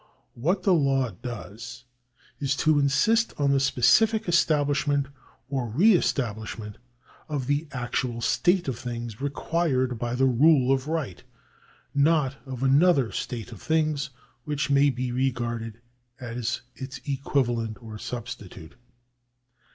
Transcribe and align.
What 0.33 0.63
the 0.63 0.73
law 0.73 1.11
does 1.11 1.83
is 2.39 2.55
to 2.55 2.79
insist 2.79 3.35
on 3.37 3.51
the 3.51 3.59
specific 3.59 4.23
estabhshment 4.23 5.11
or 5.47 5.67
re 5.67 5.93
establish 5.93 6.57
ment 6.57 6.79
of 7.29 7.45
the 7.45 7.67
actual 7.71 8.19
state 8.19 8.67
of 8.67 8.79
things 8.79 9.21
required 9.21 9.99
by 9.99 10.15
the 10.15 10.25
rule 10.25 10.71
of 10.71 10.87
right, 10.87 11.23
not 11.93 12.37
of 12.47 12.63
another 12.63 13.11
state 13.11 13.51
of 13.51 13.61
things 13.61 14.09
which 14.43 14.71
may 14.71 14.89
be 14.89 15.11
regarded 15.11 15.79
as 16.19 16.61
its 16.75 16.99
equivalent 17.05 17.77
or 17.79 17.99
substitute. 17.99 18.73